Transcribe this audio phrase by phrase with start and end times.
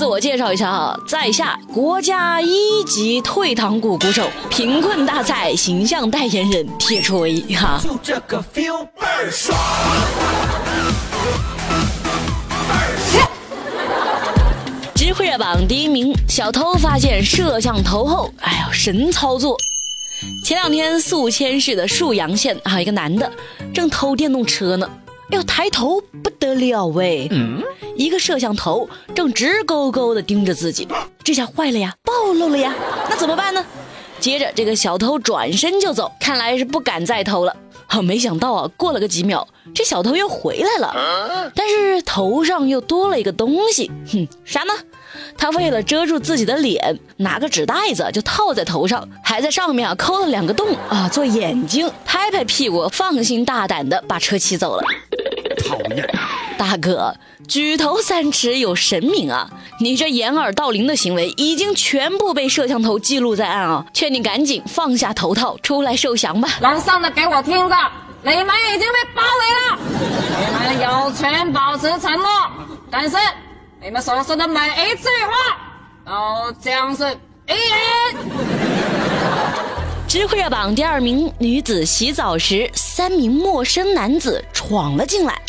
[0.00, 7.78] 自我介绍一下哈，在下国家一级退堂鼓鼓手，贫困大赛形象代言人铁锤哈。
[7.84, 9.54] 就这个 feel 倍儿爽。
[14.94, 19.54] 知乎热榜第一名，小偷发现摄像头后，哎呦神操作！
[20.42, 23.30] 前两天宿迁市的沭阳县啊，一个男的
[23.74, 27.30] 正偷电动车呢，哎呦抬头不得了喂，
[27.96, 30.86] 一个摄像头正直勾勾的盯着自己，
[31.22, 32.74] 这下坏了呀，暴露了呀，
[33.08, 33.64] 那怎么办呢？
[34.18, 37.56] 接着这个小偷转身就走，看来是不敢再偷了。
[37.86, 44.72] 好，没想到啊，过了个几秒，这小偷又回来了，但是头上又多了一个东西，哼，啥呢？
[45.36, 54.84] 他为了遮住自己的脸，拿个纸袋子就套在头上，还在上面啊抠了两个洞啊做眼睛，拍拍屁股，放心大胆的把车骑走了。
[55.62, 56.08] 讨厌，
[56.58, 57.14] 大哥，
[57.48, 59.48] 举头三尺有神明啊！
[59.80, 63.84] 你这掩耳盗铃的行为已经全部被摄像头记录在案啊！
[63.94, 66.48] 劝你赶紧放下头套，出来受降吧。
[66.60, 67.76] 楼上的给我听着，
[68.22, 69.78] 你们已经被包围了，
[70.38, 72.28] 你们有权保持沉默，
[72.90, 73.16] 但是。
[73.82, 75.56] 你们所说的每一句话
[76.04, 77.02] 都将是
[77.48, 78.14] 一言。
[80.06, 85.40] 知乎热榜第二名，女子洗澡时，三名陌生男子闯了进来。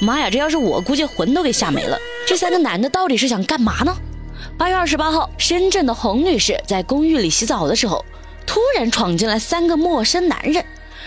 [0.00, 1.98] 妈呀，这要是我，估计魂都给吓没了。
[2.26, 3.96] 这三个男的到底是想干嘛呢？
[4.56, 8.04] 八月二十八号，深圳的洪女士在公寓里洗澡的时候，
[8.46, 10.64] 突然闯进来三个陌生男人。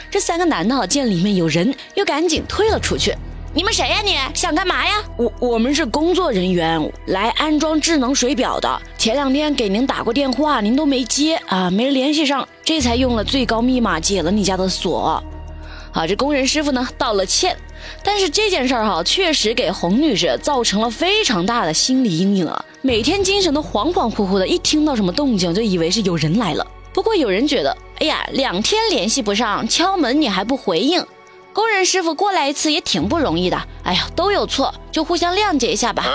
[0.09, 3.16] 这三个男的见里面有人，又赶紧退了出去。
[3.53, 4.02] 你们谁呀？
[4.02, 5.03] 你想干嘛呀？
[5.17, 8.81] 我我们是工作人员，来安装智能水表的。
[8.98, 15.22] 前两天给您打过电话，您都没接啊，没联系上，这才用了最高密码解了你家的锁。
[15.92, 17.58] 好，这工人师傅呢道了歉，
[18.03, 26.65] 但是这件事儿哈，确实给洪女士造成了非常大的心理阴影啊，每天精神都恍恍惚惚的，一听到什么动静就以为是有人来了。
[26.93, 31.05] 不过有人觉得，哎呀，两天联系不上，敲门你还不回应。
[31.53, 36.05] 工人师傅过来一次也挺不容易的，哎呀，都有错，就互相谅解一下吧。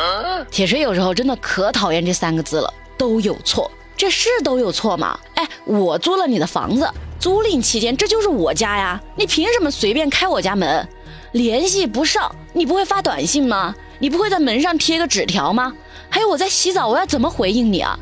[0.51, 5.19] 铁锤有时候真的可讨厌这三个字了，都有错，这是都有错吗？
[5.35, 6.89] 哎，我租了你的房子，
[7.21, 10.89] 租赁期间这就是我家呀，你凭什么随便开我家门？
[11.37, 13.75] 联系不上，你不会发短信吗？
[13.99, 15.71] 你不会在门上贴个纸条吗？
[16.09, 17.99] 还有我在洗澡，我要怎么回应你啊？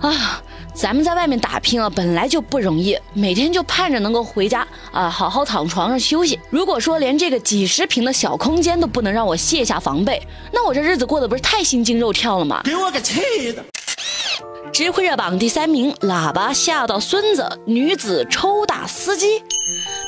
[0.00, 0.42] 啊！
[0.74, 6.38] 咱们在外面打拼啊，本来就不容易，每天就盼着能够回家啊，好好躺床上休息。
[6.50, 12.60] 如果说连这个几十平的小空间都不能让我卸下防备，那我这日子过得不是太心惊肉跳了吗？
[12.64, 13.64] 给我个气的！
[14.72, 19.42] 知乎热榜第三名，喇叭吓到孙子，女子抽打司机。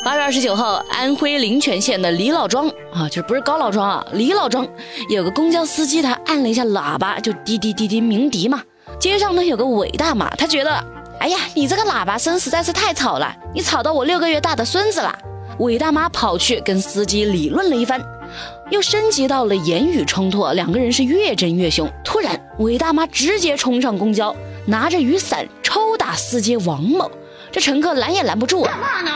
[0.04, 4.66] 八月二十九号，安徽临泉县的李老庄啊，就是不是高老庄啊，李老庄
[5.08, 8.62] 有个公交司机，他按了一下喇叭，就滴滴滴滴鸣笛嘛。
[8.98, 10.70] 街上呢有个韦大妈，她觉得，
[11.18, 15.16] 哎呀，你这个喇叭声实在是太吵了，你吵到我六个月大的孙子了。
[15.58, 18.00] 韦大妈跑去跟司机理论了一番，
[18.70, 21.90] 又升级到了言语冲突，两个人是越争越凶。
[22.02, 24.34] 突然，韦大妈直接冲上公交，
[24.66, 27.10] 拿着雨伞抽打司机王某，
[27.50, 28.70] 这乘客拦也拦不住啊！
[28.70, 29.10] 干嘛呢？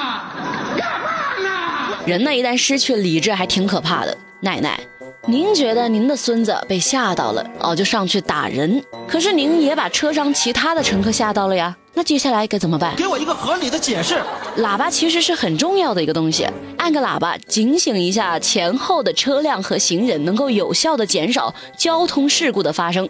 [0.76, 1.98] 干嘛呢？
[2.06, 4.16] 人呢一旦失去理智，还挺可怕的。
[4.40, 4.80] 奶奶。
[5.26, 8.84] 您觉得您的孙子被吓到了哦，就上去打人。
[9.08, 12.94] 可是您也把车上其他的乘客吓到了呀，那接下来该怎么办？
[12.94, 14.20] 给我一个合理的解释。
[14.58, 23.08] 喇叭其实是很重要的一个东西，按个喇叭警醒一下前后的车辆和行人，能够有效的减少交通事故的发生。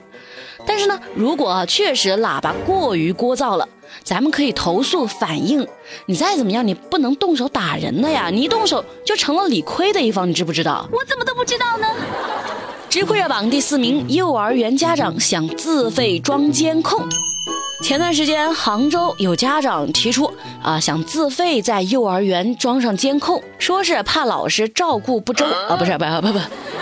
[0.66, 3.68] 但是呢，如果确实喇叭过于聒噪了，
[4.02, 5.66] 咱们可以投诉反映。
[6.06, 8.30] 你再怎么样，你不能动手打人的呀！
[8.30, 10.88] 你一动手就成了理亏的一方，你知不知道？
[10.90, 11.86] 我怎么都不知道呢？
[12.88, 17.06] 知乎热榜第四名，幼儿园家长想自费装监控。
[17.82, 20.32] 前段时间，杭州有家长提出
[20.62, 26.38] 啊，想自费在幼儿园装上监控，说是怕老师照顾不周啊，不是，不不不，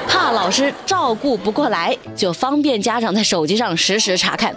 [0.09, 4.55] 怕老师照顾不过来，就方便家长在手机上实时查看。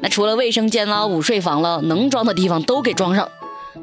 [0.00, 3.28] 那除了卫生间了、午睡房了，能装的地方都给装上。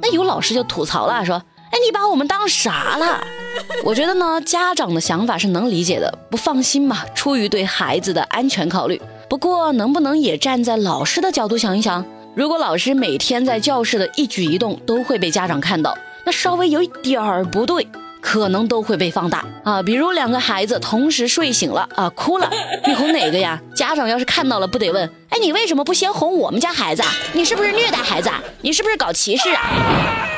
[0.02, 1.36] 那有老师就吐槽了，说
[1.72, 3.24] ：“哎，你把我们当啥了？”
[3.84, 9.02] 我觉得呢，家长的想法是能理解的，不放心嘛，出于对孩子的安全考虑。
[9.30, 12.06] 不过，能不能也站在老师的角度想一想？
[12.34, 17.86] 如果老师每天在教室的一举一动都会被家长看到，那稍微有一点儿不对。
[18.22, 22.50] 可能都会被放大啊，比如两个孩子同时睡醒了啊，哭了，
[22.88, 23.60] 你哄哪个呀？
[23.76, 27.04] 家长要是看到了，不得问，哎，你为什么不先哄我们家孩子？
[27.34, 28.30] 你是不是虐待孩子？
[28.62, 30.31] 你是不是搞歧视啊？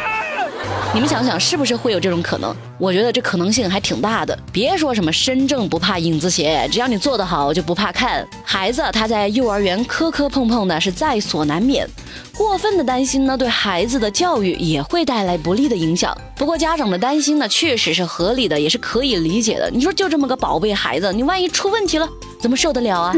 [0.93, 2.55] 你们想想，是不是会有这种可能？
[2.77, 4.37] 我觉得这可能性还挺大的。
[4.51, 8.23] 别说什么身正不怕影子斜，只要你做得好，就不怕看。
[8.45, 11.89] 孩子他在幼儿园磕磕碰碰的是在所难免，
[12.37, 16.15] 过分的担心呢，对孩子的教育也会带来不利的影响。
[16.35, 19.71] 不过家长的担心呢，确实是合理的，也是可以理解的。
[19.71, 22.07] 你说就这么个宝贝孩子，你万一出问题了，
[22.39, 23.15] 怎么受得了啊？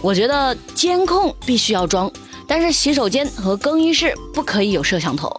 [0.00, 2.10] 我觉得监控必须要装，
[2.46, 5.30] 但是洗手间和更衣室不可以有摄像头。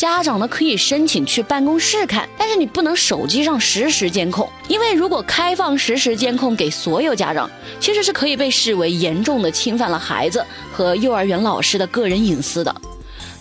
[0.00, 10.42] 家长呢可以申请去办公室看，但是你不能手机上实时监控，因为如果开放实时监控给所有家长，其实是可以被视为严重的侵犯了孩子
[10.72, 12.74] 和幼儿园老师的个人隐私的。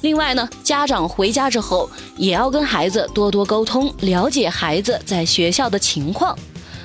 [0.02, 6.38] 另外呢，家长回家之后也要跟孩子多多沟通，了解孩子在学校的情况。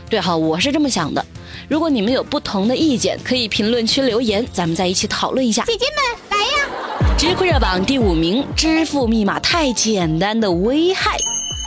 [0.08, 1.24] 对哈，我是这么想的。
[1.68, 5.64] 如果你们有不同的意见，可以评论区留言，咱们再一起讨论一下。
[5.64, 7.16] 姐姐们来呀！
[7.16, 11.16] 知乎热榜第五名，支付密码太简单的危害。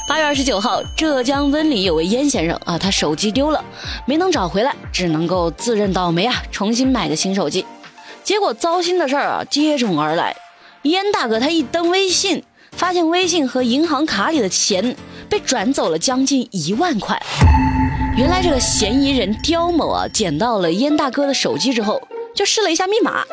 [0.08, 3.64] 八月二十九号，浙江温里有位燕先生啊，他手机丢了，
[4.06, 7.66] 没能找回来，只能够自认倒霉啊，重新买个新手机。
[8.24, 10.36] 结果糟心的事儿啊接踵而来，
[10.84, 14.96] 燕大哥他一登微信，发现微信和银行卡里的钱
[15.28, 17.22] 被转走了将近一万块。
[18.18, 22.02] 原来这个嫌疑人刁某啊，捡到了燕大哥的手机之后，
[22.34, 23.24] 就试了一下密码。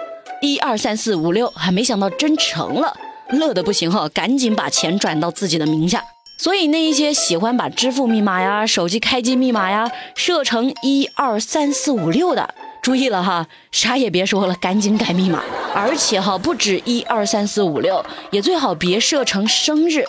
[0.42, 2.94] 一二三四五六，还没想到真成了，
[3.31, 6.04] 乐得不行哈，赶紧把钱转到自己的名下。
[6.36, 15.42] 所以那一些喜欢把支付密码呀、手机开机密码呀设成一二三四五六的，注意了哈，啥也别说了，赶紧改密码。
[15.75, 20.04] 而且哈，不止一二三四五六，也最好别设成生日。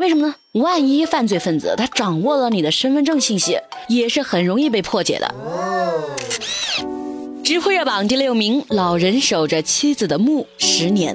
[0.00, 0.34] 为什么呢？
[0.52, 5.34] 万一犯罪分子他掌握了你的身份证信息，也是很容易被破解的。
[7.44, 11.14] 知乎热榜第六名，老人守着妻子的墓十年。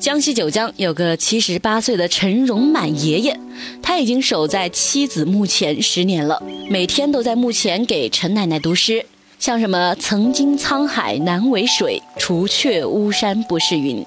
[0.00, 3.38] 江西九江有个七十八岁的陈荣满爷爷，
[3.80, 9.06] 他已经守在妻子墓前十年了，每天都在墓前给陈奶奶读诗，
[9.40, 14.04] 像什么“曾经沧海难为水，除却巫山不是云”，“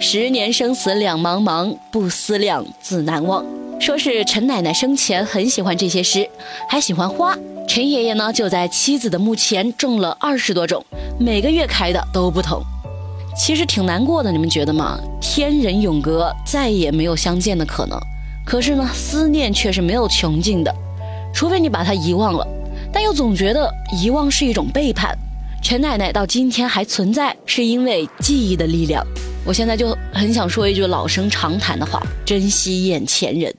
[0.00, 3.44] 十年生死两茫茫，不思量，自难忘”。
[3.78, 6.26] 说是陈奶奶生前很喜欢这些诗，
[6.66, 7.36] 还喜欢花。
[7.68, 10.82] 陈爷爷呢，就在妻子的墓前种了二十多种，
[11.20, 12.62] 每个月开的都不同。
[13.36, 14.98] 其实挺难过的，你们觉得吗？
[15.20, 18.00] 天人永隔，再也没有相见的可能。
[18.42, 20.74] 可是呢，思念却是没有穷尽的，
[21.34, 22.46] 除非你把它遗忘了，
[23.02, 23.70] 又总觉得
[24.00, 25.16] 遗忘是一种背叛。
[25.62, 29.04] 陈奶奶到今天还存在，是因为记忆的力量。
[29.44, 33.54] 我现在就很想说一句老生常谈的话：珍惜眼前人。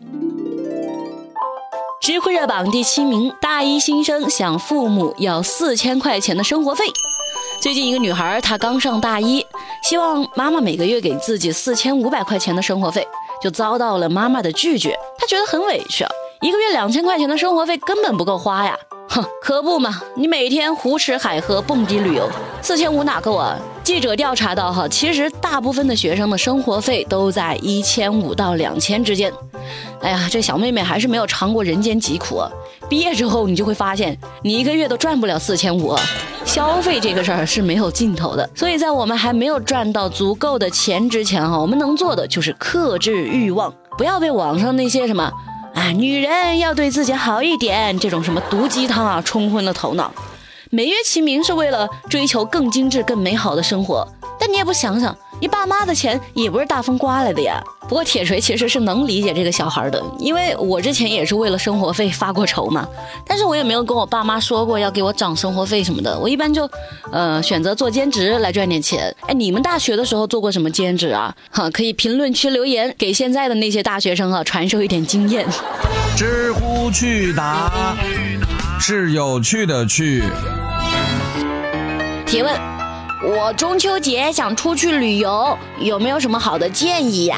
[2.01, 6.84] 知乎热榜第七名，大一新生向父母要四千块钱的生活费。
[7.62, 9.46] 最近一个女孩，她刚上大一，
[9.84, 13.07] 希望妈妈每个月给自己四千五百块钱的生活费，
[13.42, 14.94] 就遭到了妈妈的拒绝。
[15.18, 16.06] 她觉得很委屈，
[16.42, 18.78] 一个月两千块钱的生活费根本不够花呀。
[19.13, 20.01] 哼，可不嘛！
[20.15, 22.27] 你每天胡吃海喝、蹦迪旅游，
[22.63, 23.56] 四千五哪够啊？
[23.83, 29.31] 记者调查到，哈，其实大部分的学生的生活费都在一千五到两千之间。
[30.01, 32.50] 哎呀，这小妹妹还是没有尝过人间疾苦啊。
[32.89, 35.95] 毕业之后，你就会发现，你一个月都赚不了四千五。
[36.44, 45.31] 消费这个事儿是没有尽头的，所以在我们还没有赚到足够的钱之前，哈，我们能做的就是克制欲望，不要被网上那些什么。
[45.74, 50.14] 啊，女人要对自己好一点，这种什么毒鸡汤啊，冲昏了头脑。
[50.70, 54.08] 美曰其名是为了追求更精致、更美好的生活，
[54.40, 55.16] 但你也不想想。
[55.40, 57.62] 你爸妈的钱也不是大风刮来的呀。
[57.82, 62.88] 不过铁锤其实是能理解这个小孩的，因为我之前也是为了生活费发过愁嘛。
[63.28, 66.18] 但是我也没有跟我爸妈说过要给我涨生活费什么的。
[66.18, 66.68] 我一般就，
[67.12, 69.13] 呃，选择做兼职来赚点钱。
[69.28, 71.36] 哎，你们大学的时候做过什么兼职啊？
[71.52, 75.46] 哈，可以评论区留言，给现在的那些大学生啊传授一点经验。
[76.16, 77.96] 知乎趣答
[78.80, 80.24] 是有趣的趣。
[82.25, 82.73] 提问。
[83.24, 87.38] 我中秋节想出去旅游，有没有什么好的建议呀？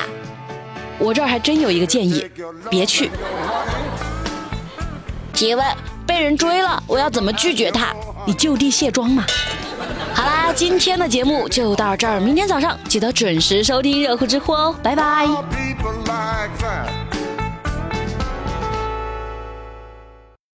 [0.97, 2.25] 我这儿还真有一个建议，
[2.71, 3.11] 别去。
[5.31, 5.63] 提问：
[6.07, 7.93] 被人追了，我要怎么拒绝他？
[8.25, 9.23] 你就地卸妆嘛。
[10.15, 15.27] 好啦，今天的节目就到这儿，明天早上记得准时收听热乎知乎哦，拜拜。